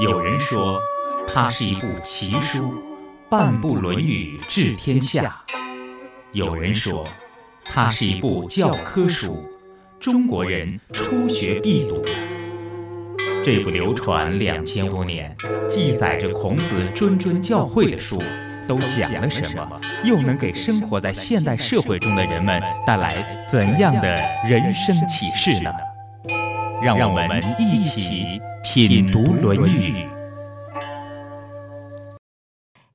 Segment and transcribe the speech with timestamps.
[0.00, 0.80] 有人说，
[1.28, 2.82] 它是一部奇书，
[3.28, 5.44] 半部《论语》治天下；
[6.32, 7.06] 有人说，
[7.66, 9.44] 它是一部教科书，
[10.00, 12.02] 中国人初学必读。
[13.44, 15.36] 这部流传两千多年、
[15.68, 18.22] 记载着孔子谆谆教诲的书，
[18.66, 19.80] 都讲了什么？
[20.02, 24.16] 又能给生活在现代社会中的人们带来怎样的
[24.48, 25.70] 人生启示呢？
[26.82, 28.40] 让我们一起
[28.72, 29.92] 品读《论语》。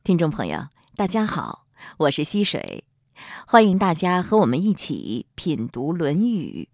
[0.05, 1.65] 听众朋友，大家好，
[1.97, 2.85] 我是溪水，
[3.45, 6.69] 欢迎大家和我们一起品读《论语》。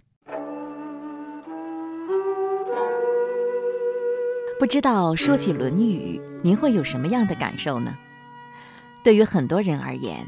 [4.59, 7.97] 不知道说起《论语》，您会有什么样的感受呢？
[9.03, 10.23] 对于很多人而言，《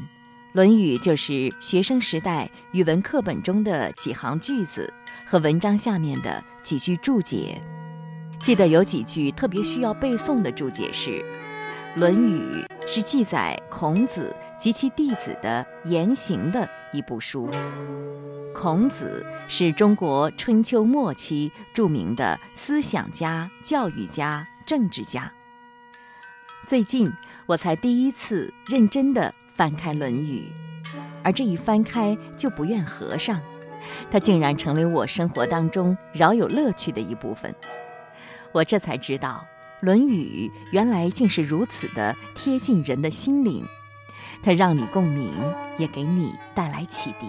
[0.52, 4.92] 论语》就是学生时代语文课本中的几行句子
[5.24, 7.62] 和文章下面的几句注解。
[8.44, 11.10] 记得有几句特别需要背诵的注解是：
[11.94, 17.48] 《论语》是记载孔子及其弟子的言行的一部书。
[18.54, 25.32] 孔子是中国春秋末期著名的思想家、教育家、政治家。
[26.66, 27.10] 最近
[27.46, 30.52] 我才第一次认真地翻开《论语》，
[31.22, 33.40] 而这一翻开就不愿合上，
[34.10, 37.54] 它竟然成为我生活当中饶有乐趣的一部分。
[38.54, 39.44] 我这才知道，
[39.84, 43.66] 《论语》原来竟是如此的贴近人的心灵，
[44.44, 45.32] 它让你共鸣，
[45.76, 47.26] 也给你带来启迪。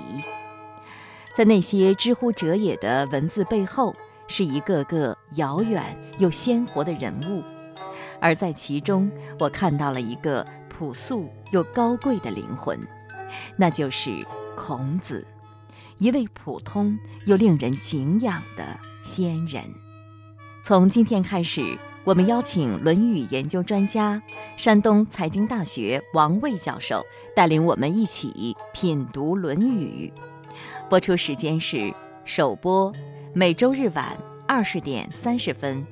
[1.33, 3.95] 在那些知乎者也的文字背后，
[4.27, 7.43] 是一个个遥远又鲜活的人物，
[8.21, 12.79] 而在其中，我看到了一个朴素又高贵的灵魂，
[13.57, 14.23] 那就是
[14.55, 15.25] 孔子，
[15.97, 16.95] 一位普通
[17.25, 19.63] 又令人敬仰的先人。
[20.67, 24.19] 从今天开始，我们邀请《论语》研究专家、
[24.57, 27.05] 山东财经大学王卫教授
[27.35, 30.11] 带领我们一起品读《论语》。
[30.89, 31.93] 播出时间是
[32.23, 32.91] 首播
[33.31, 34.17] 每周日晚
[34.47, 35.85] 二十点三十分，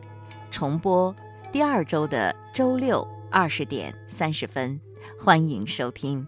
[0.49, 1.15] 重播
[1.51, 4.81] 第二周的周六二十点三十分。
[5.19, 6.27] 欢迎收听。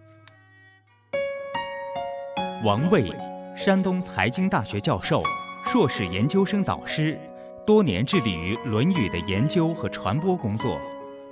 [2.64, 3.12] 王卫，
[3.58, 5.24] 山东财经大学教授、
[5.64, 7.20] 硕士研究生导师，
[7.66, 10.80] 多年致力于《论语》的研究和传播工作，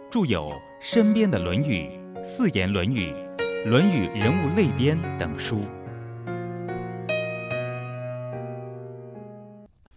[0.09, 0.49] 著有
[0.81, 1.87] 《身边的论语》
[2.23, 3.13] 《四言论语》
[3.69, 5.61] 《论语人物类编》等书。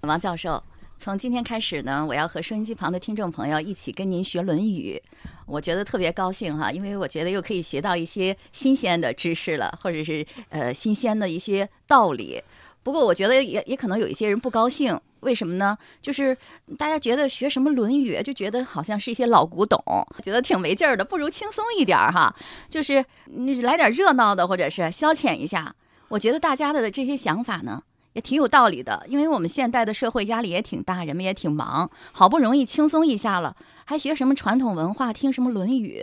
[0.03, 0.63] 王教授，
[0.99, 5.03] 从今天开始呢，我要和收音机旁的听众朋友一起跟您学《论语》，
[5.47, 12.43] 我觉得特别高兴哈，因为我觉得又可以学到一些新鲜的知识了，或者是呃新鲜的一些道理。
[12.87, 15.77] 不过我觉得也也可能有一些人不高兴，为什么呢？
[16.01, 16.39] 就是
[16.79, 19.77] 大家觉得学什么《论语》，就觉得好像是一些老古董，
[20.23, 22.33] 觉得挺没劲儿的，不如轻松一点儿哈，
[22.69, 25.75] 就是你来点热闹的，或者是消遣一下。
[26.07, 27.83] 我觉得大家的这些想法呢。
[28.13, 36.03] 也挺有道理的，因为我们现代的社会压力也挺大，人们也挺忙，好不容易轻松一下了，还学什么传统文化，听什么《论语》，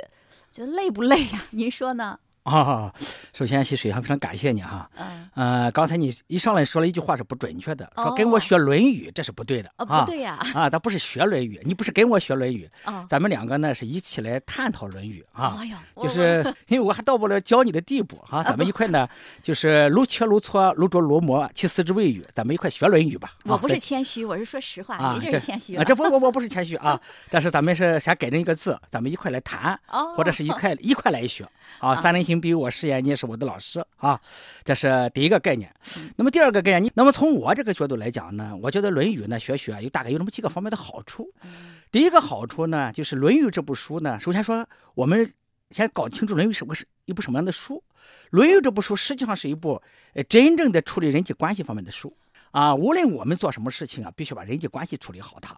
[0.55, 1.45] 觉得累不累呀？
[1.51, 2.19] 您说呢？
[2.43, 2.93] 啊，
[3.33, 4.89] 首先，溪水还非常感谢你哈。
[4.95, 5.29] 嗯。
[5.33, 10.01] 呃，刚才你一上来说了一句话是不准确的，说跟我学《论语》，这是不对的啊。
[10.01, 10.37] 不对呀。
[10.53, 12.69] 啊，咱不是学《论语》，你不是跟我学《论语》。
[13.07, 15.55] 咱们两个呢是一起来探讨《论语》啊。
[15.59, 15.77] 哎呦。
[16.03, 19.07] 就是因为我还到不了教你的地步哈，咱们一块呢，
[19.41, 23.33] 就是如切如磋，如琢如磨，其四之谓语，咱们一块学《论语》吧。
[23.45, 24.97] 我不是谦虚，我是说实话。
[24.97, 25.75] 啊，这是谦虚。
[25.77, 26.99] 啊，这不我我不是谦虚啊，
[27.29, 29.79] 但是咱们是先改正一个字，咱们一块来谈，
[30.15, 31.47] 或者是一块一块来学
[31.79, 31.95] 啊。
[31.95, 33.03] 三人行，必有我师焉。
[33.03, 34.19] 你也是我的老师啊，
[34.63, 35.73] 这是第一个概念。
[36.15, 41.29] 那么第二个概念，你那么从我这个角度来讲呢，我觉得《论语》呢学学有大概有那么几个方面的好处。
[41.91, 45.33] 第一个好处呢，就是《论语》这部书呢，首先说我们
[45.71, 47.75] 先搞清楚《论语》是个是一部什么样的书。
[48.29, 49.81] 《论语》这部书实际上是一部
[50.13, 52.15] 呃真正的处理人际关系方面的书
[52.51, 52.73] 啊。
[52.73, 55.57] 无论我们做什么事情啊，必须把人际关系处理好它。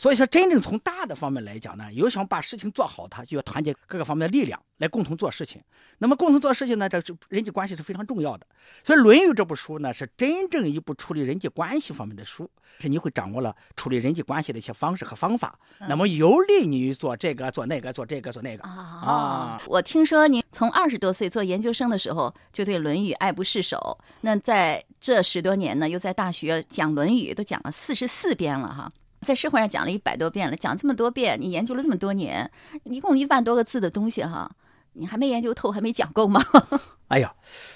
[0.00, 5.60] 所以说，真正从大的方面来讲呢，有想把事情做好，它就要团结各个方面的力量来共同做事情。
[5.98, 8.46] 那么，共同做事情呢，这是人际关系是非常重要的。
[8.82, 19.60] 所以，《论语》这部书呢，是真正一部处理人际关系方面的书，是你会掌握了处理人际关系的一些方式和方法，那么有利于做这个、做那个、做这个、做那个啊。
[19.66, 28.90] 我听说您从二十多岁做研究生的时候就对《论语》爱不释手，那在这十多年呢，又在大学讲《论语》，都讲了四十四遍了哈。
[29.20, 32.50] 在社会上讲了一百多遍了，讲这么多遍，你研究了这么多年，
[32.84, 34.50] 一共一万多个字的东西哈，
[34.94, 36.42] 你还没研究透，还没讲够吗？
[37.08, 37.34] 哎呀，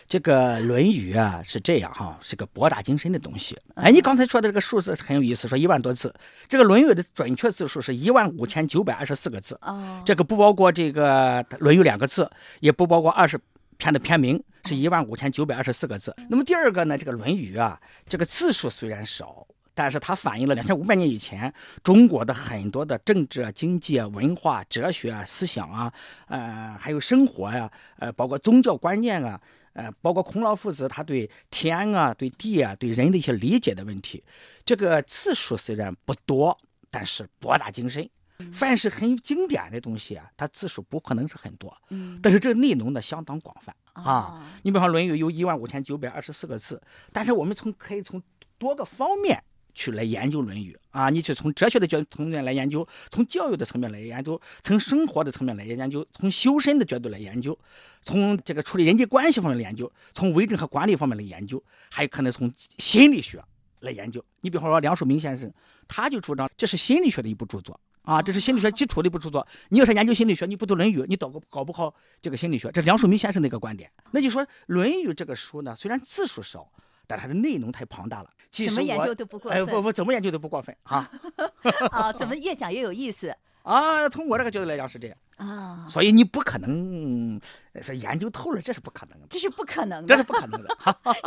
[0.09, 3.59] 这个《论语》啊是这样哈，是个博大精深的东西。
[3.75, 6.15] 哎，你刚才说的这个数字很有意思，说一万多字。
[6.49, 9.59] 这个《论语》的准确字数是一万五千九百二十四个字。
[9.61, 12.31] 哦，这个不包括这个《论语》两个字，
[12.61, 13.39] 也不包括二十
[13.77, 16.15] 篇的篇名，是一万五千九百二十四个字。
[16.31, 19.47] 那么第二个呢，这个《论语》啊，这个字数虽然少。
[19.75, 25.93] 但是它反映了两千五百年以前中国的很多的政治、经济、文化、哲学、思想啊，
[26.29, 29.41] 呃，还有生活呀，呃，包括宗教观念啊，
[29.73, 34.23] 呃，包括孔老夫子他对天啊、对地啊、对人的一些理解的问题。
[34.65, 36.57] 这个字数虽然不多，
[36.91, 38.09] 但是博大精深。
[38.53, 44.45] 凡是很经典的东西啊，它字数不可能是很多，嗯，但是这个内容呢相当广泛啊。
[44.63, 46.83] 你比方《论语》有一万五千九百二十四个字，
[47.13, 48.21] 但是我们从可以从
[48.59, 49.43] 多个方面。
[49.75, 57.59] 去来研究《论语》啊，你去从哲学的角层面来研究，从教育的层面来研究，从生活的层面来研究，从修身的角度来研究，
[58.03, 63.43] 从这个处理人际关系方面来研究，从为政和管理方面来研究，还可能从心理学
[63.81, 64.25] 来研究。
[64.43, 65.53] 你比方说梁漱溟先生，
[65.89, 69.45] 他就主张这是心理学的一部著作啊，这是心理学基础的一部著作。
[69.71, 71.93] 你要是研究心理学，你不读《论语》，你搞搞不好
[72.23, 72.71] 这个心理学。
[72.71, 73.91] 这是梁漱溟先生的一个观点。
[74.13, 76.71] 那就说《论语》这个书呢，虽然字数少。
[77.07, 79.61] 但它的内容太庞大了，其实怎么研究都不过分。
[79.61, 81.11] 哎，不不，怎么研究都不过分哈。
[81.91, 84.09] 啊，怎么越讲越有意思 啊？
[84.09, 87.41] 从我这个角度来讲是这样啊，所以你不可能
[87.83, 89.27] 说研究透了，这是不可能的。
[89.29, 90.69] 这是不可能的，这是不可能的。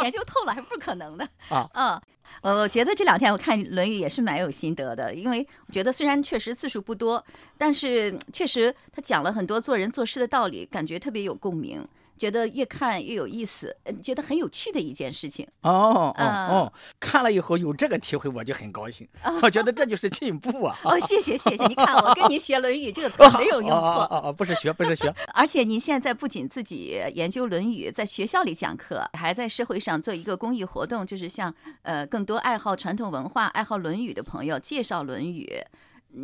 [0.03, 1.69] 研究透了还是不可能的 啊？
[1.73, 2.01] 嗯，
[2.41, 7.23] 我觉得这两天我看《论语》也是蛮有心得的，因为我觉得虽然确实字数不多，
[7.57, 11.85] 但是确实他讲了很多做人做事的道理，感觉特别有共鸣。
[12.17, 15.47] 觉得越看越有意思，觉得很有趣的一件事情。
[15.61, 19.07] 哦哦哦，看了以后有这个体会，我就很高兴。
[19.41, 20.77] 我觉得这就是进步啊！
[20.83, 23.77] 哦，谢谢谢谢，你看 我跟您学《论语》这个词没有 用错。
[24.09, 25.13] 哦哦，不是学不是学。
[25.33, 31.53] 而且您现在不仅自己研究《论语》，在学校里讲课，还在社会上做一个公益活动，就是向
[31.83, 35.45] 呃更多爱好传统文化、爱好《论语》的朋友介绍《论语》。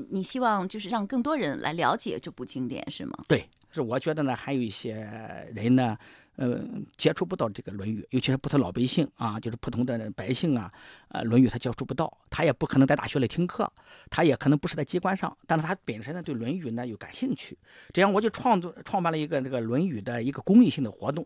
[0.09, 3.13] 你希望就是让更多人来了解这部经典，是吗？
[3.27, 3.47] 对。
[3.73, 4.95] 是我觉得呢，还有一些
[5.53, 5.97] 人呢，
[6.35, 6.63] 呃，
[6.97, 10.71] 接触不到这个《论语》，尤其是普通老百姓啊，就是普通的百姓啊，
[11.09, 13.71] 呃，《论语》他接触不到，他也不可能在大学里听课，
[14.09, 17.57] 他也可能不是在机关上，但是他本身呢对《论语》呢又感兴趣，
[17.91, 21.25] 这样我就创作创办了一个这个《论语》的一个公益性的活动，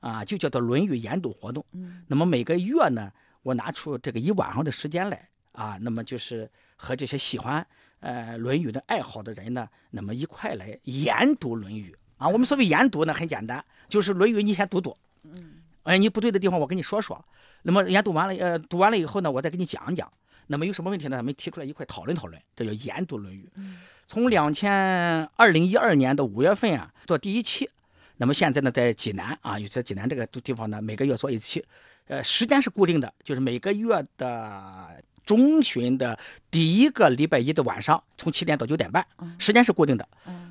[0.00, 1.64] 啊，就叫做《论语》研读活动。
[1.72, 2.02] 嗯。
[2.06, 3.12] 那么每个月呢，
[3.42, 7.66] 我拿出这个一晚上的时间来，啊，那么就是和这些喜欢。
[8.04, 12.28] 呃，《论语》的爱好的人呢，那么一块来研读《论语》啊。
[12.28, 14.94] 我们所谓研读呢，很简单，就是《论语》你先读读。
[15.22, 15.54] 嗯。
[15.84, 17.24] 哎，你不对的地方我跟你说说。
[17.62, 20.12] 那么研读完了，呃，读完了以后呢，我再给你讲讲。
[20.48, 21.16] 那么有什么问题呢？
[21.16, 22.38] 咱们提出来一块讨论讨论。
[22.54, 23.44] 这叫研读《论语》。
[23.54, 23.80] 嗯。
[24.06, 27.70] 从两千二零一二年的五月份啊，做第一期。
[28.18, 31.64] 那么现在呢，在济南啊，有在济南这个地方呢，每个月做一期。
[32.08, 35.02] 呃，时间是固定的，就是每个月的。
[35.24, 36.18] 中旬的
[36.50, 39.04] 第一个礼拜一的晚上，从七点到九点半，
[39.38, 40.06] 时间是固定的。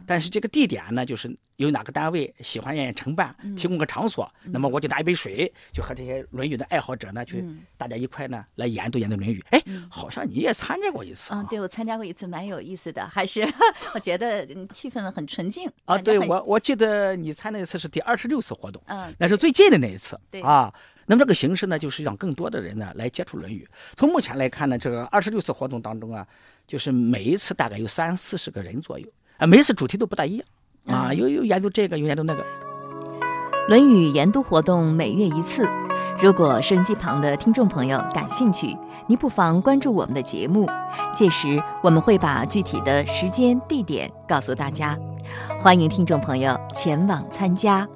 [0.06, 7.46] 但是这个地点呢，就是有哪个单位喜欢愿意承办，提供个场所，那么我就拿一杯水，就和这些《论语》的爱好者呢，去
[7.78, 9.42] 大家一块呢来研读研读《论语》。
[9.58, 11.34] 哎，好像你也参加过一次。
[11.34, 13.48] 啊，对，我参加过一次，蛮有意思的，还是
[13.96, 15.72] 我觉得气氛很纯净。
[15.86, 20.20] 啊，对我我记得你参那一次是第二十六次活动，嗯，那是最近的那一次。
[20.30, 20.74] 对啊。
[21.06, 23.68] 那么这个形式呢，就是让更多的人呢来接触《论语》。
[23.96, 26.26] 从目前来看呢，这个二十六次活动当中啊，
[26.66, 30.46] 就是每一次大概有三四十个人左右啊，每一次主题都不大一样
[30.86, 32.44] 啊，有有研究这个，有研究那个。
[33.68, 35.66] 《论语》研读活动每月一次，
[36.20, 38.76] 如果收音机旁的听众朋友感兴趣，
[39.08, 40.70] 您不妨关注我们的节目，
[41.16, 45.00] 届时我们会把具体的时间地点告诉大家，
[45.58, 47.88] 欢迎听众朋友前往参加。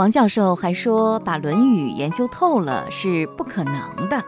[0.00, 4.24] 王教授还说：“把《论语》研究透了是不可能的。”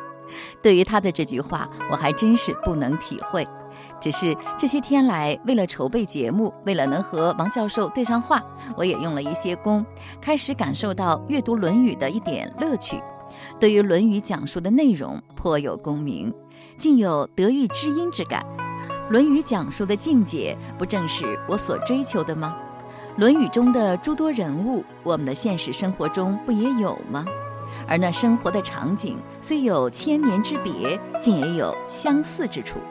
[0.60, 3.48] 对于他的这句话，我还真是不能体会。
[3.98, 8.42] 只是这些天来，为了筹备节目，为了能和王教授对上话，
[8.76, 9.82] 我也用了一些功，
[10.20, 13.00] 开始感受到阅读《论语》的一点乐趣。
[13.58, 16.30] 对于《论语》讲述的内容颇有共鸣，
[16.76, 18.44] 竟有得遇知音之感。
[19.10, 22.54] 《论语》讲述的境界，不正是我所追求的吗？
[23.16, 27.26] 《论语》中的诸多人物，我们的现实生活中不也有吗？
[27.86, 32.78] 而那生活的场景虽有千年之别，竟也有相似之处。《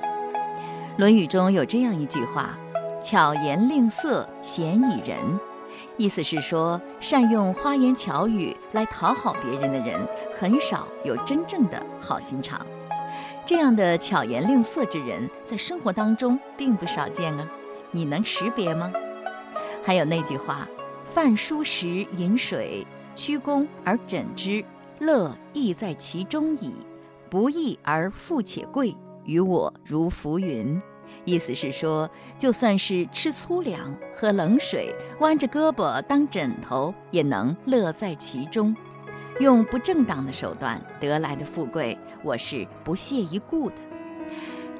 [0.97, 2.55] 论语》中有这样一句话
[3.01, 5.17] ：“巧言令色，鲜矣仁。”
[5.97, 9.99] 意思是说，善用花言巧语来讨好别人的人，
[10.39, 12.63] 很少有真正的好心肠。
[13.43, 17.47] 这样的巧言令色之人，在生活当中并不少见啊。
[17.89, 18.91] 你能识别吗？
[19.83, 20.67] 还有那句话
[21.11, 22.85] ：“饭疏食饮水，
[23.15, 24.63] 曲肱而枕之，
[24.99, 26.73] 乐亦在其中矣。
[27.29, 30.79] 不义而富且贵，于我如浮云。
[31.25, 38.75] 意思是说，就算是吃粗粮、喝冷水、弯着胳膊当枕头，也能乐在其中。
[39.39, 43.75] 用不正当的手段得来的富贵，我是不屑一顾的。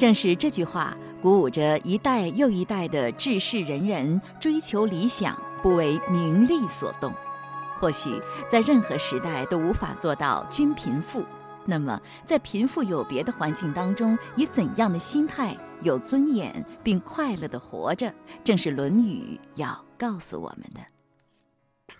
[0.02, 7.14] 正是这句话，鼓舞着一代又一代的志士仁人追求理想，不为名利所动。
[7.76, 11.24] 或许在任何时代都无法做到均贫富，
[11.68, 18.12] 那么在贫富有别的环境当中，以怎样的心态有尊严并快乐地活着，
[18.44, 20.82] 正是《论语》要告诉我们的。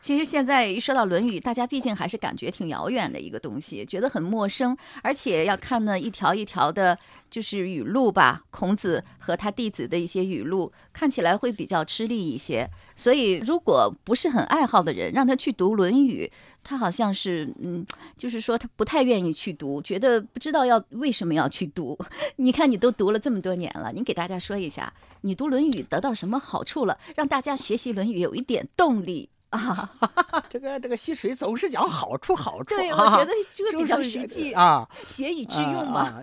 [0.02, 6.98] 其实现在一说到《论语》，大家毕竟还是感觉挺遥远的一个东西，觉得很陌生，而且要看呢一条一条的，
[7.30, 12.68] 就是语录吧，孔子和他弟子的一些语录，看起来会比较吃力一些。
[12.96, 16.28] 所以，如果不是很爱好的人，让他去读《论语》，
[16.64, 17.86] 他好像是，嗯，
[18.18, 21.96] 就是说他不太愿意去读，觉得不知道要为什么要去读。
[22.38, 24.92] 你看，你都读了这么多年了，你给大家说一下，
[25.22, 29.30] 你读《论语》得到什么好处了，让大家学习《论语》有一点动力。
[29.52, 29.90] 啊，
[30.50, 36.22] 这个这个溪水总是讲好处好处，对我觉得这个比较实际啊，学以致用嘛。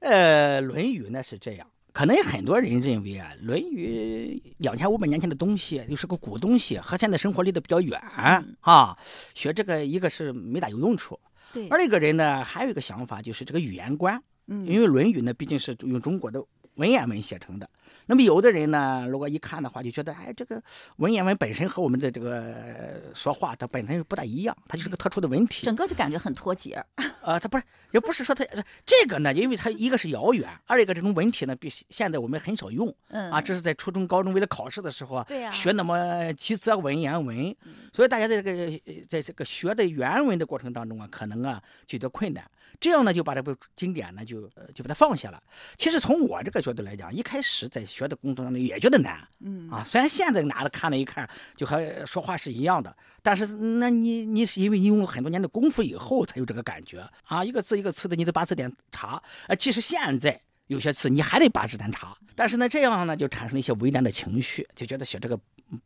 [0.00, 8.00] 呃，《论语》呢是这样，可能很多人认为啊，《论语》两千五百年前的东西，又是个古东西，和现在生活离得比较远
[8.60, 8.96] 啊，
[9.34, 11.18] 学这个一个是没大有用处。
[11.52, 16.42] 对，而一个人呢，还有一个想法就是这个语言观，嗯，因为《论语》呢毕竟是用中国的
[16.78, 17.68] 文言文写成的。
[18.06, 20.62] 那么有的人呢，如果一看的话，就觉得，哎，这个
[20.96, 26.82] 文言文本身和我们的这个说话，它本身不大一样，它就是个特殊的文体，整个就感觉很脱节。
[27.22, 28.46] 呃， 它不是，也不是说它
[28.86, 32.90] 这个呢，因为它一个是遥远，二一个这种文体呢，比现在我们很少用。
[33.08, 33.30] 嗯。
[33.30, 37.54] 啊，这是在初中、高中为了考试的时候，对呀，学那么几则文言文，
[37.92, 42.42] 所以大家在这个在这个学的原文的过程当中啊，可能啊就有点困难。
[42.80, 45.42] 这样呢，就把这部经典呢，就就把它放下了。
[45.76, 59.20] 其实从我这个角度来讲，一开始在学的过程当中也觉得难，嗯啊，虽然现在拿着看了一看，就和说话是一样的，但是那你你是因为你用了很多年的功夫以后才有这个感觉啊，一个字一个词的，你得把字典查。
[59.48, 65.38] 呃，即使现在有些词你还得把字典查，但是呢，这样呢就产生了一些为难的情绪，就觉得写这个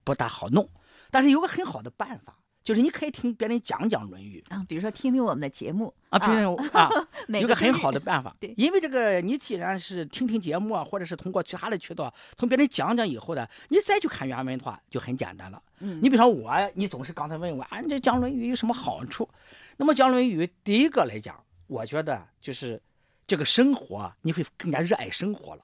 [0.05, 0.69] 不大好弄。
[1.11, 2.37] 但是有个很好的办法。
[2.63, 6.89] 就是你可以听别人讲讲《论语》啊，比如说听听我们的节目啊，听听啊，
[7.41, 8.35] 有个很好的办法。
[8.39, 15.61] 对，因为这个，你既然是听听节目啊，或者是通过其他的渠道，从别人讲讲以后呢，你再去看原文的话，就很简单了。
[15.81, 19.29] 嗯，你比如说我，你总是刚才问我，啊，你这讲《论语》有什么好处？
[19.77, 21.35] 那么讲《论语》，第一个来讲，
[21.67, 22.81] 我觉得就是
[23.27, 25.63] 这个生活，你会更加热爱生活了。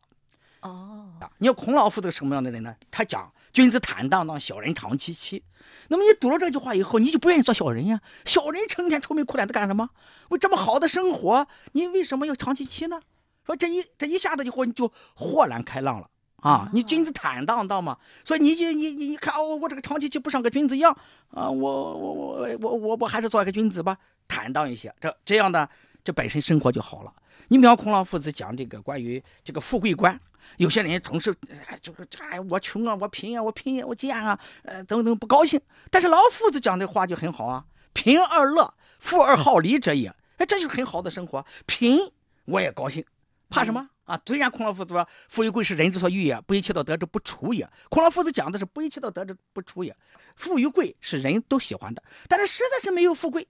[0.62, 2.74] 哦，你要孔老夫这个什么样的人呢？
[2.90, 5.42] 他讲君子坦荡荡，小人长戚戚。
[5.88, 8.00] 那么你读了这句话以后，你就不愿意做小人呀？
[8.24, 9.90] 小人成天愁眉苦脸的干什么？
[10.28, 13.00] 为这么好的生活，你为什么要长戚戚呢？
[13.44, 16.70] 说这一这一下子以后，你就豁然开朗了啊！
[16.72, 20.96] 你君子坦荡荡嘛，所以你就你你你看哦，我这个长戚戚不像个君子一样
[21.32, 21.50] 啊！
[21.50, 23.98] 我我我我我我还是做一个君子吧，
[24.28, 24.94] 坦荡一些。
[25.00, 25.68] 这这样呢，
[26.04, 27.12] 这本身生活就好了。
[27.48, 30.16] 你比方孔老夫子讲这个关于这个富贵观。
[30.56, 31.34] 有些人总是，
[31.80, 35.60] 就是哎，我穷啊，我贫啊，我贫我贱啊，呃，等等不高兴。
[35.90, 40.08] 但是老夫子讲的话就很好啊，贫而乐，富而好礼者也。
[40.38, 41.44] 哎，这就是很好的生活。
[41.66, 41.98] 贫
[42.46, 43.04] 我也高兴，
[43.48, 44.20] 怕什么啊？
[44.24, 47.68] 虽然孔老夫子说富与贵是人之所欲也，不以其道得之不处也。
[47.88, 49.96] 孔老夫子讲的是不以其道得之不处也。
[50.36, 53.46] 富与贵是人都喜欢的，但是实在是没有富贵，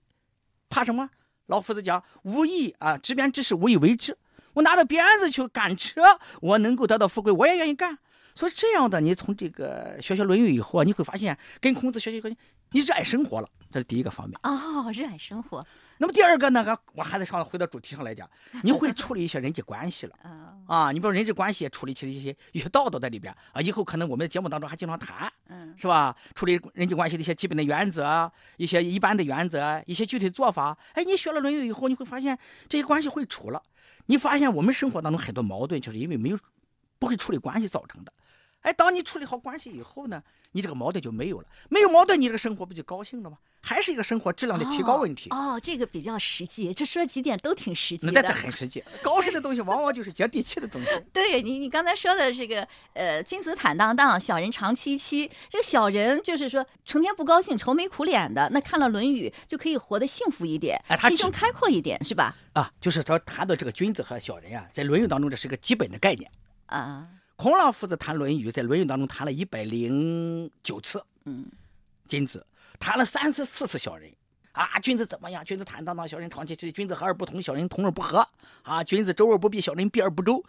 [0.67, 1.09] 怕什么？
[1.45, 4.17] 老夫子讲无义啊，执鞭之事无以为之。
[4.59, 6.01] 我拿着鞭子去赶车，
[6.41, 7.97] 我能够得到富贵，我也愿意干。
[8.35, 12.21] 所以这样的，你从这个学学《论语》以后啊，你会发现跟孔子学习，
[12.71, 14.39] 你热爱生活了，这是第一个方面。
[14.43, 15.63] 哦，热爱生活。
[15.97, 16.77] 那么第二个呢？
[16.93, 18.29] 我还得上回到主题上来讲，
[18.63, 20.15] 你会处理一些人际关系了。
[20.65, 26.15] 啊，你比如人际关系处理起一些一些道德在里边啊，以后可能我们的节目当中还经常谈，嗯，是吧？
[26.35, 30.77] 处理人际关系的一些基本的原则，一些一般的原则，一些具体做法。
[30.93, 32.37] 哎，你学了《论语》以后，你会发现
[32.69, 33.61] 这些关系会处了。
[34.05, 36.39] 你发现我们生活当中很多矛盾，就是因为没有
[36.97, 38.13] 不会处理关系造成的。
[38.61, 41.47] 哎，当你处理好关系以后呢，你这个矛盾就没有了。
[41.69, 43.37] 没有矛盾，你这个生活不就高兴了吗？
[43.61, 45.29] 还是一个生活质量的提高问题。
[45.31, 48.21] 哦，这个比较实际，这说几点都挺实际的。
[48.21, 50.87] 那很实际，高深的东西往往就是接地气的东西。
[51.11, 55.29] 对你，你刚才说的这个，呃，君子坦荡荡，小人长戚戚。
[55.49, 62.35] 这个小人就是说成天不高兴、愁眉苦脸的，那看了《论语》就可以活得幸福一点，心胸开阔一点，是吧？
[62.53, 66.31] 啊，就是说谈到这个君子和小人啊，在《论语》当中这是个基本的概念
[66.67, 67.07] 啊。
[67.39, 71.45] 孔老夫子谈《论语》，在《论语》当中谈了一百零九次，嗯，
[72.05, 72.45] 君子
[72.77, 74.13] 谈了三次、四次小人，
[74.51, 75.41] 啊，君子怎么样？
[75.45, 76.69] 君子坦荡荡，小人长戚戚。
[76.69, 78.27] 君子和而不同，小人同而不和。
[78.63, 80.43] 啊，君子周而不避，小人避而不周。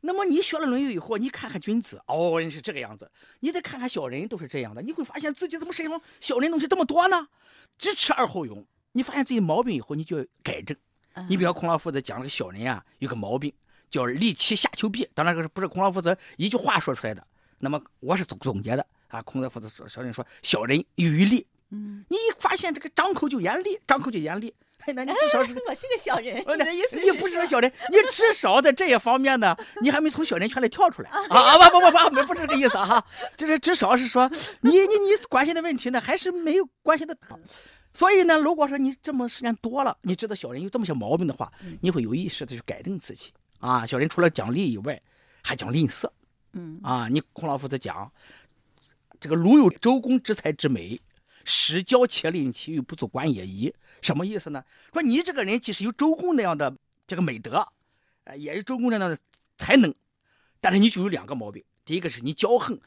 [0.00, 3.08] 那么你学了《论语》以后，你看看君子，哦，人是这个样子。
[3.38, 4.82] 你再看看小人，都是这样的。
[4.82, 7.28] 你会发现自己怎么身上小人东西这么多呢？
[7.78, 8.66] 知耻而后勇。
[8.90, 10.76] 你发现自己毛病以后，你就要改正。
[11.28, 13.54] 你比如孔老夫子讲了个小人啊，有个毛病
[13.94, 15.08] 叫利其下丘壁。
[15.14, 17.24] 当然，这是不是孔老夫子一句话说出来的？
[17.58, 19.22] 那么我是总总结的啊。
[19.22, 21.46] 孔老夫子说，小人说小人有余力。
[21.70, 24.52] 嗯，你发现这个张口就严厉，张口就严厉。
[24.88, 27.00] 那你至少是 我是个小人，你的意思？
[27.00, 31.70] 你不是个小人，你至少在这一方面呢，你还没从小人圈里跳出来啊啊！
[31.70, 33.02] 不不不不，不是这个意思哈，
[33.36, 34.28] 就是至少是说，
[34.60, 37.16] 你你你关心的问题呢，还是没有关心的。
[37.94, 43.86] 所以呢，如果说你这么时间多了，你知道小人有这么些毛病的话，你会有意识的去改正自己啊。
[43.86, 45.00] 小人除了讲利以外，
[45.42, 46.10] 还讲吝啬。
[46.52, 48.10] 嗯啊，你孔老夫子讲，
[49.20, 51.00] 这个鲁有周公之才之美。
[51.46, 53.70] 失教且吝其欲不足观也已，
[54.00, 54.64] 什么意思呢？
[54.94, 56.74] 说你这个人即使有周公那样的
[57.06, 57.68] 这个美德，
[58.24, 59.18] 呃，也是周公那样的
[59.58, 59.94] 才能，
[60.58, 61.62] 但是你就有两个毛病。
[61.84, 62.80] 第一个是你骄横，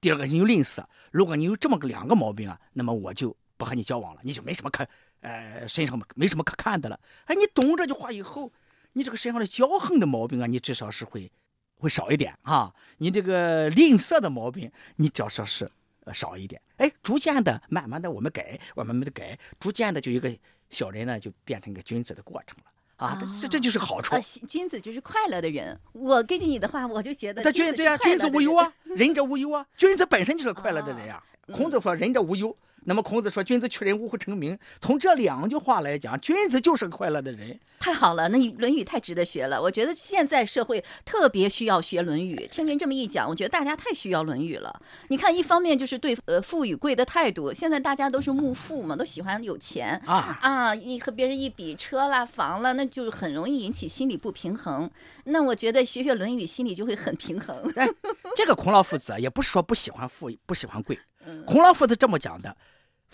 [0.00, 0.84] 第二个你有吝啬。
[1.10, 4.86] 如果你有这么个两个毛病啊，那么我就不和你交往了，你就没什么可，
[5.18, 7.00] 呃，身上没什么可看的了。
[7.24, 8.52] 哎，你懂这句话以后，
[8.94, 11.30] 你这个身上的骄横的毛病啊，你至少是会
[11.76, 12.74] 会少一点啊。
[12.96, 15.70] 你这个吝啬的毛病，你至少是。
[16.12, 20.30] 少一点，哎，逐渐的，慢慢的，我们改，我们慢的改，逐渐的，就一个
[20.68, 22.64] 小人呢，就变成一个君子的过程了
[22.96, 23.18] 啊！
[23.40, 24.14] 这这就是好处。
[24.46, 25.80] 君子就是快乐的人。
[25.92, 31.24] 我根据你的话，我就觉得，对呀，君子无忧啊，仁者无忧啊，君子本身就是个快乐的人呀。
[31.54, 32.54] 孔子说，仁者无忧。
[32.86, 34.16] 那么孔子说：“君子取人，呜呼！
[34.16, 37.58] 成名。”从这两句话来讲，君子就是个快乐的人。
[37.80, 39.60] 太好了，那《论语》太值得学了。
[39.60, 42.36] 我觉得现在社会特别需要学《论语》。
[42.48, 44.80] 听您这么一讲，我觉得大家太需要《论语》了。
[45.08, 50.74] 你看，一方面就是对呃富与贵的态度，现在大家都是慕富嘛，都喜欢有钱啊啊！
[50.74, 54.90] 你和别人一比，车啦、房了，那就很容易引起心理不平衡。
[55.24, 57.56] 那我觉得学学《论语》，心里就会很平衡。
[57.76, 57.88] 哎，
[58.36, 60.98] 这个孔老夫子啊也不是说不喜欢富，不喜欢贵。
[61.46, 62.54] 孔老夫子这么讲的。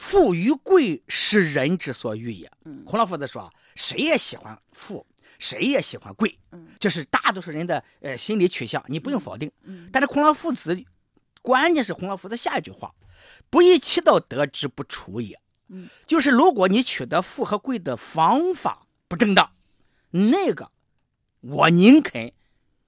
[0.00, 2.50] 富与贵是人之所欲也。
[2.86, 5.06] 孔老夫子说：“谁也喜欢富，
[5.38, 6.38] 谁也喜欢贵，
[6.78, 9.52] 这是大多数人的呃心理取向，你不用否定。
[9.92, 10.82] 但是孔老夫子，
[11.42, 12.94] 关键是孔老夫子下一句话
[13.50, 15.38] ：‘不以其道得之，不处也。’
[16.08, 19.52] 就是如果你取得富和贵的方法不正当，
[20.08, 20.72] 那个
[21.42, 22.32] 我宁肯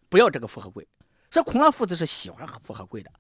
[0.09, 0.89] 不要这个富和贵。
[1.31, 3.13] 所以孔老夫子是喜欢富和贵的。”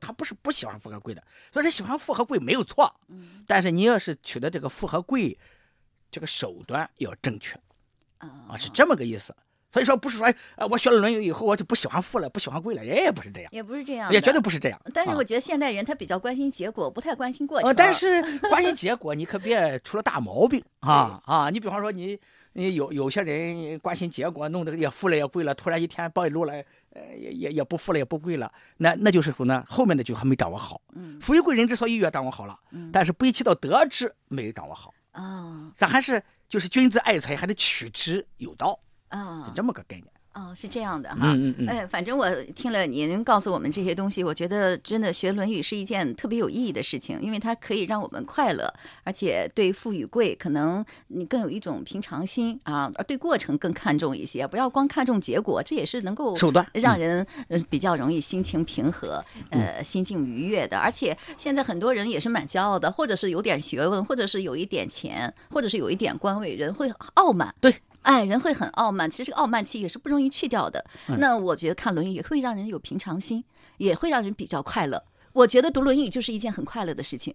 [0.00, 2.92] 他不是不喜欢富和贵的，所以说喜欢富和贵没有错。
[3.08, 5.38] 嗯，但是你要是取得这个富和贵，
[6.10, 7.58] 这个手段要正确，
[8.18, 9.34] 啊，是这么个意思。
[9.72, 14.80] 所以说不是说，呃，我学了《论语》以后我就不喜欢富了，不喜欢贵了，人也不是这样，也不是这样，也绝对不是这样。
[14.94, 17.74] 但是我觉得现代人他比较关心结果，不太关心过程。
[17.76, 21.50] 但是关心结果，你可别 出了大毛病啊啊！
[21.50, 22.18] 你比方说你。
[22.58, 26.54] 你有有些人关心结果，弄得也富了也贵了，突然一天暴露了，
[26.96, 30.80] 呃，也也也不富了也不贵了，那那就是说呢，后面的就还没掌握好。
[30.94, 34.94] 嗯，富与贵人之所以越掌握好了，嗯，但是不以其道得之，没掌握好。
[35.12, 38.78] 啊，咱还是就是君子爱财，还得取之有道。
[39.08, 40.06] 啊，这么个概念。
[40.36, 41.34] 哦，是这样的哈，
[41.66, 48.70] 哎，反正我听了您告诉我们这些东西，我觉得真的学《论语》是一件特别有意义的事情，因为它可以让我们快乐，
[49.02, 60.76] 而且对富与贵可能你更有一种平常心啊，而对过程更看重一些，不要光看重结果，这也是能够手段让人呃比较容易心情平和，呃心境愉悦的。
[60.76, 67.54] 而且现在很多人也是蛮骄傲的，或者是有点学问，或者是有一点钱，或者是有一点官位，人会傲慢。
[67.58, 67.74] 对。
[68.06, 70.84] 哎，人会很傲慢，其实这个傲慢气也是不容易去掉的。
[71.18, 73.42] 那我觉得看《论语》也会让人有平常心，
[73.78, 75.02] 也会让人比较快乐。
[75.32, 77.34] 我觉得读《论语》就是一件很快乐的事情。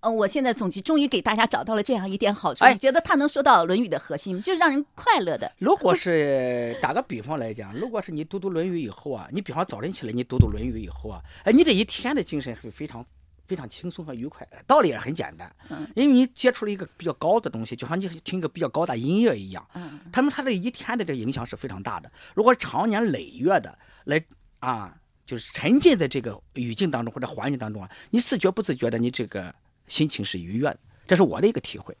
[0.00, 2.64] 嗯，我现在总结，终于给大家找到了这样一点好处。
[2.66, 5.52] 你觉得他能说到《论语》的核心，就是让人快乐的。
[5.58, 13.04] 如果是打个比方来讲，如果是你读读《论语》以后啊，你比方早晨起来你读读《论语》以后啊，哎，你这一天的精神会非常。
[13.46, 15.54] 非常轻松和愉快，道理也很简单。
[15.68, 19.66] 嗯，因为你接触了一个比较高的东西，就像你听一个比较高的音乐一样。
[19.74, 22.10] 嗯，他们他这一天的这个影响是非常大的。
[22.34, 24.22] 如果长年累月的来
[24.60, 29.54] 啊，就是沉浸在这个语境当中或者环境当中啊，你自觉不自觉的，你这个
[29.86, 30.78] 心情是愉悦的。
[31.06, 31.96] 这是我的一个体会。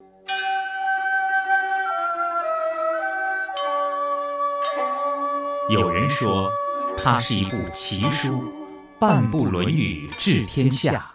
[5.68, 6.50] 有人说，
[6.96, 8.52] 它是一部奇书。
[8.98, 11.14] 半部《论语》治天下。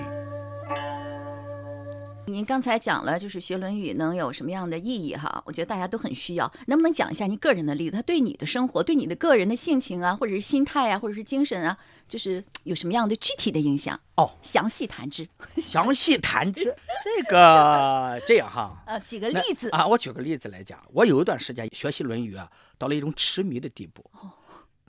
[2.41, 5.43] 您刚才讲了，就是学《论语》能有什么样的意义哈？
[5.45, 6.51] 我觉得大家都很需要。
[6.65, 7.95] 能不能讲一下您个人的例子？
[7.95, 11.77] 它对你的生活、对你的个人的性情啊，或者是心态啊，或者是精神啊，
[12.07, 13.99] 就是有什么样的具体的影响？
[14.15, 15.29] 哦，详细谈之。
[15.61, 16.63] 详细谈之。
[17.03, 18.75] 这个这样哈？
[18.87, 20.83] 呃，举个例子啊，我举个例子来讲。
[20.91, 22.49] 我有一段时间学习《论语》啊，
[22.79, 24.03] 到了一种痴迷的地步。
[24.13, 24.31] 哦。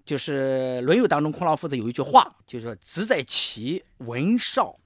[0.06, 4.76] 就是《论语》当中，孔老夫子有一句话，就是说：“子在齐，文少，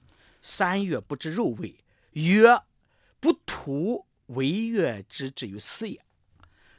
[0.43, 1.73] 三月不知肉味。”
[2.25, 2.61] 曰
[3.21, 6.01] ：“不图为乐之至于斯也。”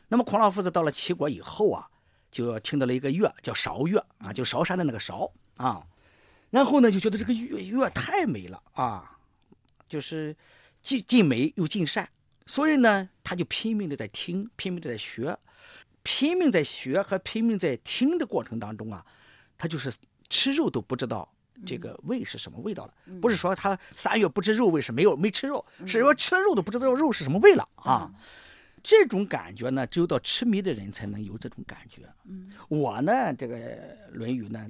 [0.09, 1.87] 那么孔老夫子到了齐国以后啊，
[2.31, 5.85] 就听到了一个乐，叫韶乐啊，就韶山的那个韶啊。
[6.49, 9.17] 然后呢，就觉得这个乐乐太美了啊，
[9.87, 10.35] 就是
[10.81, 12.09] 既既美又尽善，
[12.45, 15.37] 所以呢，他就拼命的在听，拼命的在学，
[16.03, 19.05] 拼命在学和拼命在听的过程当中啊，
[19.57, 19.93] 他就是
[20.29, 21.31] 吃肉都不知道。
[21.65, 22.93] 这个胃是什么味道了？
[23.21, 28.11] 不是说他三月不知肉味是没有没吃肉，是说吃了肉都不知道肉是什么味了啊！
[28.83, 32.03] 这种感觉呢，只有到痴迷的人才能有这种感觉。
[32.69, 33.57] 我呢，这个
[34.13, 34.65] 《论语》呢，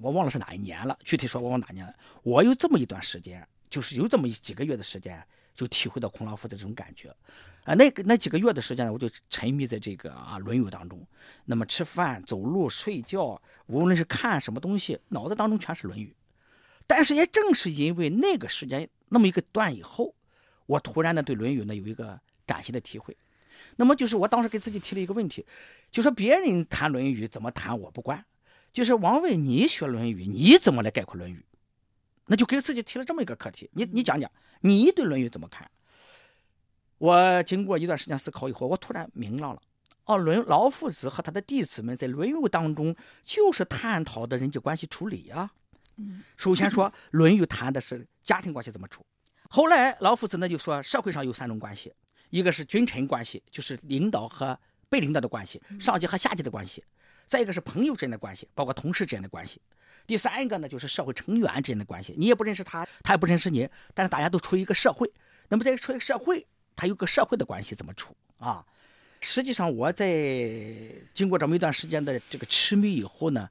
[0.00, 1.94] 我忘了是哪一年了，具体说我忘哪年了。
[2.22, 5.22] 我有这么一段时间，就是有这么几个月的时间，
[5.54, 7.14] 就体会到孔老夫的这种感觉。
[7.64, 11.06] 啊，那个那几个月的时间呢，我就沉迷在这个啊《论语》当中。
[11.44, 16.06] 那么吃饭、走路、睡觉，无论是看什么东西，脑子当中全是《论语》。
[16.90, 20.12] 但是也正是因为那个时间那么一个段以后，
[20.66, 23.16] 我突然呢对《论语》呢有一个崭新的体会。
[23.76, 25.46] 那么就是我当时给自己提了一个问题，
[25.92, 28.24] 就说别人谈《论语》怎么谈我不管，
[28.72, 31.36] 就是王卫你学《论语》你怎么来概括《论语》？
[32.26, 34.28] 那就给自己提了这么一个课题，你你讲讲
[34.62, 35.70] 你对《论语》怎么看？
[36.98, 39.62] 我经过一段时间思考以后，我突然明朗了。
[40.06, 45.52] 哦，论老夫子和他的弟子们在《论语》当中就是探讨的人际关系处理啊。
[46.36, 49.04] 首先说，《论语》谈的是家庭关系怎么处。
[49.48, 51.92] 后来老夫子呢就说，社会上有三种关系，
[52.30, 56.80] 一个是君臣关系，就是领导和被领导的关系，上级和下级的关系；
[57.26, 59.58] 再一个是朋友之间的关系，包括同事之间的关系；
[60.06, 65.12] 第三一个呢就是社会成员之间的关系，你也不认识他，他也不认识你，但是大家都处于一个社会。
[65.48, 68.64] 那么在处于社会，他有个社会的关系怎么处啊？
[69.20, 70.08] 实际上我在
[71.12, 73.50] 经过这么一段时间的这个痴迷以后呢。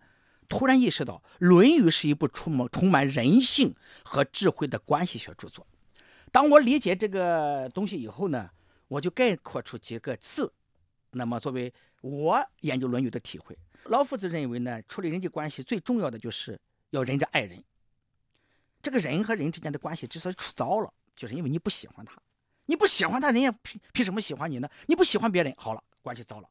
[0.49, 5.65] 突然意识到，《论语》是一部充满充满人性和智慧的关系学著作。
[6.31, 8.49] 当我理解这个东西以后呢，
[8.87, 10.51] 我就概括出几个字。
[11.11, 16.59] 那么，作为我研究《论语》的体会，老夫子认为呢，处理人际关系最重要的就是
[16.89, 17.63] 要仁者爱人。
[18.81, 22.15] 这个人和人之间的关系之所以出糟了，就是因为你不喜欢他，
[22.65, 24.69] 你不喜欢他，人家凭凭什么喜欢你呢？
[24.87, 26.49] 你不喜欢别人，好了，关系糟了。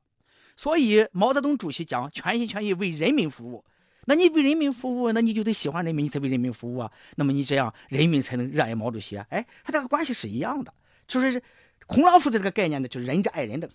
[0.56, 3.64] 所以毛泽东主席讲，全心全意为人民服务。
[4.08, 6.90] 那你为人民服务，那你就得喜欢人民，你才为人民服务啊。
[7.16, 9.26] 那么你这样，人民才能热爱毛主席啊。
[9.28, 10.72] 哎，他这个关系是一样的，
[11.06, 11.42] 就是
[11.86, 13.68] 孔老夫子这个概念呢，就是仁者爱人的，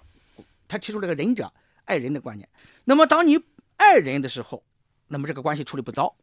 [0.67, 1.53] 他提出这个仁者
[1.85, 2.49] 爱人的观念。
[2.83, 3.39] 那么当你
[3.77, 4.63] 爱人的时候，
[5.07, 6.15] 那么这个关系处理不到。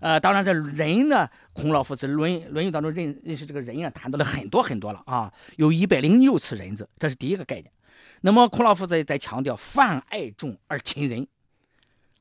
[0.00, 7.72] 呃，当然这人呢，孔老夫子《论论语》当中认认识这个人啊，谈到了很多很多了啊，有一百零六次人字，这是第一个概念。
[8.20, 11.26] 那么孔老夫子在强调泛爱众而亲仁。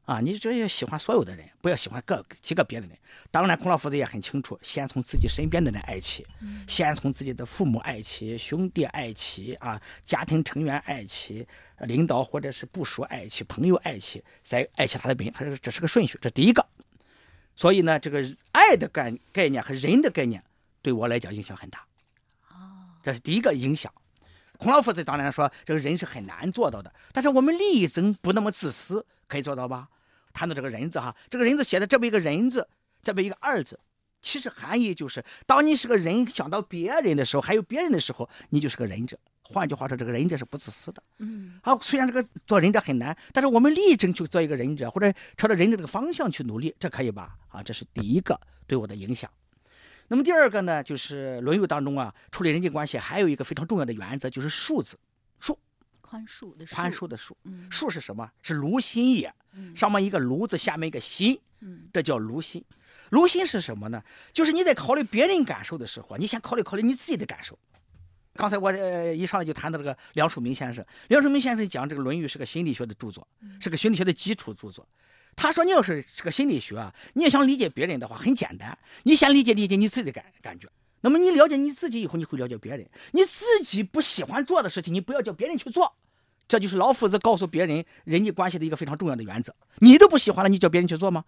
[0.09, 2.97] 啊，你这要喜欢所有的人，不要喜欢个几个别的人。
[3.29, 6.25] 当然，孔老夫子也很清楚，先从自己身边的人爱起，
[6.67, 11.47] 先从自己的父母爱起，兄弟爱起，啊，家庭成员爱起，
[11.81, 15.31] 领导或者是部属爱起，朋友爱起，再爱其他的人。
[15.31, 16.65] 他说这是个顺序，这第一个。
[17.55, 20.43] 所以呢，这个爱的概概念和人的概念
[20.81, 21.85] 对我来讲影响很大。
[22.49, 23.93] 哦，这是第一个影响。
[24.57, 29.87] 孔老夫子当然说，这个人是很难做到的，但是我们力争不那么自私，可以做到吧？
[30.39, 32.65] 谈到这个“人”字哈，这个“人”字写的这么一个人字，
[33.03, 33.77] 这么一个二字，
[34.21, 39.19] 其实含义就是，当你是个人想到别人的时候，还有别人的时候，你就是个仁者。
[39.41, 41.03] 换句话说，这个仁者是不自私的。
[41.17, 41.59] 嗯。
[41.61, 47.35] 好，虽然这个做仁者很难，但是我们力争去做一个仁者，或者朝着仁者这个方向去努力，这可以吧？
[47.49, 49.29] 啊，这是第一个对我的影响。
[50.07, 54.97] 那么第二个呢，就是《论语》当中啊，处理人际关系还有一个非常重要的原则，就是“恕”字。
[55.41, 55.57] 恕，
[56.01, 57.33] 宽恕的宽恕的恕。
[57.71, 58.31] 恕是什么？
[58.41, 59.33] 是卢心也。
[59.75, 61.39] 上面一个炉子，下面一个心，
[61.93, 62.63] 这叫炉心。
[63.09, 64.03] 炉心是什么呢？
[64.33, 67.57] 就是你在考虑别人感受的时候，你先考虑考虑你自己的感受。
[68.35, 73.27] 刚才我呃一上来就谈到这个梁漱溟先生，梁漱溟先生讲这个《论语》是个心理学的著作，
[73.59, 74.87] 是个心理学的基础著作。
[75.35, 80.69] 他说你要是是个心理学啊，你要想理解别人的话很简单，你先理解理解你自己的感感觉。
[81.01, 82.87] 那么你了解你自己以后，你会了解别人。
[83.11, 85.93] 你自己不喜欢做的事情，你不要叫别人去做。
[86.49, 89.55] 这就是老夫子告诉别人人际关系的一个非常重要的原则。
[89.77, 91.23] 你都不喜欢了，你叫别人去做吗？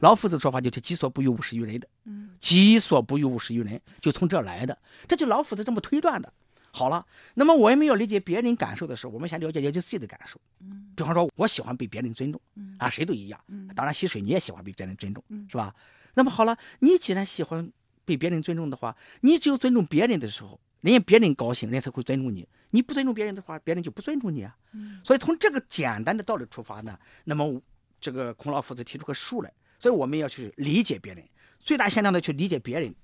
[0.00, 1.88] 老夫子的说法就是“己所不欲，勿施于人”的。
[2.04, 4.78] 嗯，“己所不欲，勿施于人”就从这来的。
[5.08, 6.32] 这就老夫子这么推断的。
[6.70, 7.04] 好了，
[7.34, 10.38] 那么我们要理解别人感受的时候，我们先了解了解自己的感受。
[10.60, 12.40] 嗯，比方说，我喜欢被别人尊重。
[12.54, 13.40] 嗯，啊，谁都一样。
[13.48, 15.74] 嗯，当然，溪水你也喜欢被别人尊重，是吧？
[16.14, 17.72] 那么好了，你既然喜欢
[18.04, 22.46] 被别人尊重的话，你只有尊重别人的时候，人家别人高兴，人家才会尊重你。
[22.70, 24.56] 你不尊重别人的话，别人就不尊重你啊。
[24.72, 27.60] 嗯，所以从这个简单的道理出发呢，那么
[28.00, 31.24] 这个孔老夫子提出个数来，所以我们要去理解别人，
[31.58, 32.94] 最大限量的去理解别人。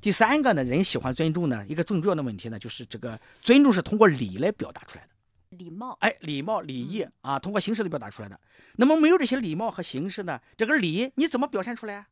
[0.00, 5.56] 第三个呢，人喜欢尊重呢，一个更重要的问题呢，就是这个尊重是通过礼来表达出来的。
[5.56, 8.38] 礼貌，哎，礼貌、礼仪啊，通过形式来表达出来的。
[8.76, 12.06] 那么没有这些礼貌和形式呢，这个礼你怎么表现出来？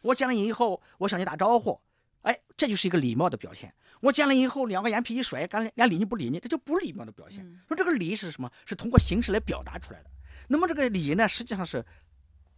[0.00, 1.78] 我见了你以后，我向你打招呼，
[2.22, 3.72] 哎，这就是一个礼貌的表现。
[4.00, 7.44] 我见了以后，两个眼皮一甩，干连理你不理你，这就不是礼貌的表现。
[7.66, 8.50] 说这个礼是什么？
[8.64, 10.10] 是通过形式来表达出来的。
[10.46, 11.84] 那么这个礼呢，实际上是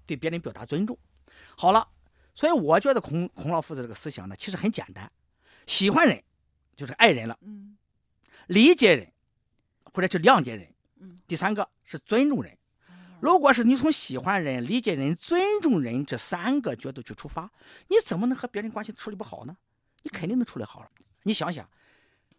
[0.06, 0.98] 对别人表达尊重。
[1.56, 1.88] 好了，
[2.34, 5.10] 所以我觉得孔孔老夫子这个思想呢，其实很简单：
[5.66, 6.22] 喜欢人
[6.76, 7.76] 就是爱人了，嗯，
[8.48, 9.10] 理解人
[9.84, 10.66] 或者去谅解人，
[11.00, 12.56] 嗯，第三个是尊重人。
[13.20, 17.50] 如果是你从喜欢人、理解人、尊重人这三个角度去出发，
[17.88, 19.56] 你怎么能和别人关系处理不好呢？
[20.02, 20.90] 你肯定能处理好了。
[21.22, 21.68] 你想想，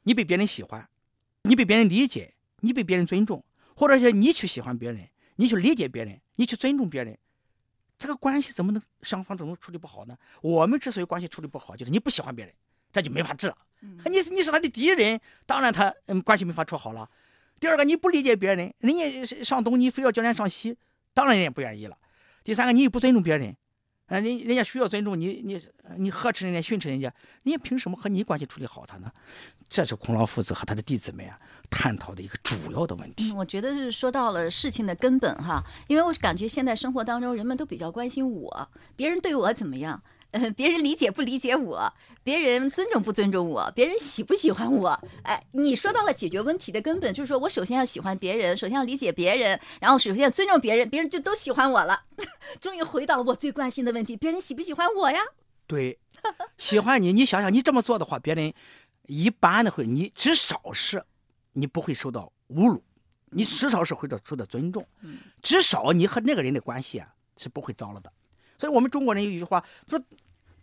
[0.04, 0.88] 你被别人喜欢，
[1.44, 3.44] 你被别人理解，你被别人尊重，
[3.76, 7.18] 或者是你去喜欢别人，你去理解别人，你去尊重别人，
[8.00, 10.18] 这个关系怎么能双方怎么处理不好呢？
[10.42, 12.54] 我们之所以关系处理不好，就是你不喜欢别人，
[12.92, 13.58] 这就没法治了。
[14.06, 17.08] 你你是他的敌人，当然他嗯关系没法处好了。
[17.62, 20.76] 第二个，你不理解别人，人家上东你非要叫人上西，
[21.14, 21.96] 当然人家不愿意了。
[22.44, 23.56] 第三个，你又不尊重别人。
[24.08, 25.62] 啊，人人家需要尊重你，你
[25.96, 29.10] 你呵斥人家、训斥人家，人家凭什么和你关系处理好他呢？
[29.70, 33.32] 这是孔老夫子和他的弟子们啊探讨的一个主要的问题。
[33.32, 40.04] 我觉得是说到了事情的根本哈，因为我感觉现在生活当中人们都比较关心我，别人对我怎么样。
[40.32, 44.98] 嗯，别人理解不理解我，别人尊重不尊重我，别人喜不喜欢我？
[45.24, 52.04] 哎，你说到了解决问题的根本，就是说我首先要喜欢别人，首先要理解别人，然后首先要尊重别人，别人就都喜欢我了。
[52.62, 55.20] 终于回到了我最关心的问题：别人喜不喜欢我呀？
[55.68, 56.00] 对，
[56.58, 57.12] 喜欢你。
[57.12, 58.54] 你想想，你这么做的话，别人
[59.08, 61.04] 一般的会，你至少是，
[61.52, 62.82] 你不会受到侮辱，
[63.32, 64.88] 你至少是会到受到尊重，
[65.42, 68.10] 至少你和那个人的关系啊是不会糟了的。
[68.58, 70.02] 所以我们中国人有一句话说。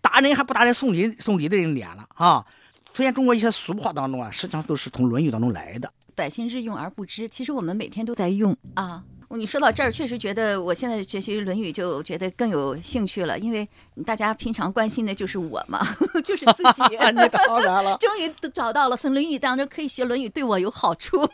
[0.00, 2.44] 打人还不打人送礼送礼的人脸了啊！
[2.92, 5.92] 出现中国一些俗话当中啊，实际上都是从《论语》当中来的。
[6.14, 9.04] 百姓日用而不知，其实我们每天都在用啊。
[9.36, 13.68] 你说到这儿，确实觉得我现在学习《论语》就觉得更有兴趣了，因为
[14.06, 15.86] 大家平常关心的就是我嘛，
[16.24, 16.82] 就是自己。
[17.12, 21.28] 你当然了，终于找到了从《论语》当中可以学《论语》对我有好处。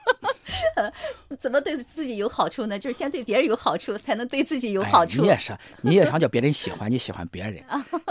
[1.39, 2.79] 怎么对自己有好处呢？
[2.79, 5.23] 就是先对别人有好处，才能对自己有好处。
[5.23, 7.63] 你也是，你也想叫别人喜欢你，喜欢别人；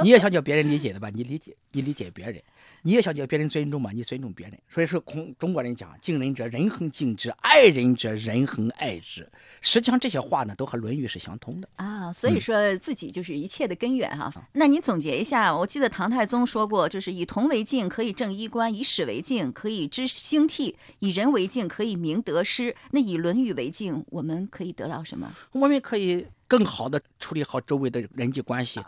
[0.01, 2.41] 你也想叫别人理解的吧，你理解，你理解别人。
[2.85, 3.91] 你也想叫别人尊重嘛？
[3.93, 9.29] 你尊重别人，所以说，孔中国人讲敬人者人恒敬之，爱人者人恒爱之。
[9.73, 12.13] 实际上这些话呢，都和《论语》是相通的啊。
[12.13, 14.31] 所以说自己就是一切的根源哈。
[14.53, 22.75] 那您总结一下，我记得唐太宗说过，就是以铜为镜可以正衣冠，以史为镜可以知兴替，以人为镜可以明得失。
[22.91, 25.33] 那以《论语》为镜，我们可以得到什么？
[25.53, 26.27] 我们可以。
[26.45, 28.79] 更好的处理好周围的人际关系，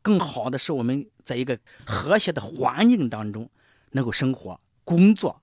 [0.00, 3.46] 更好的是我们在一个和谐的环境当中
[3.90, 5.38] 能够生活、工作，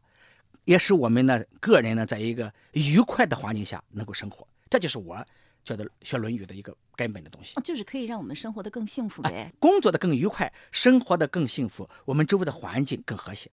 [0.65, 4.47] 也使我们呢个人呢在一个愉快的环境下能够生活。
[4.69, 5.17] 这就是我
[5.65, 13.49] 觉得学《论语》的一个根本的东西，就是可以让我们生活的更幸福呗，工作的更愉快，生活的更幸福，我们周围的环境更和谐。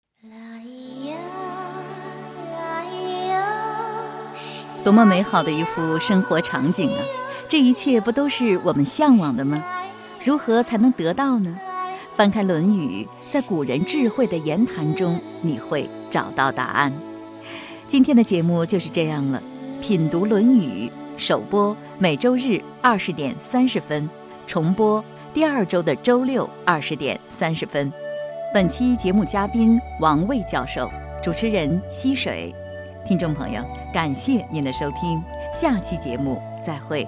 [4.84, 7.02] 多么美好的一幅生活场景啊！
[7.48, 9.64] 这一切不都是我们向往的吗？
[10.22, 11.58] 如何才能得到呢？
[12.14, 16.92] 翻开《论语》，在古人智慧的言谈中，你会找到答案。
[17.88, 19.42] 今天的节目就是这样了。
[19.82, 24.08] 品读《论语》首播每周日二十点三十分，
[24.46, 25.02] 重播
[25.32, 27.90] 第二周的周六二十点三十分。
[28.52, 30.90] 本期节目嘉宾王卫教授，
[31.22, 32.54] 主持人溪水。
[33.06, 35.22] 听众朋友，感谢您的收听，
[35.54, 37.06] 下期节目再会。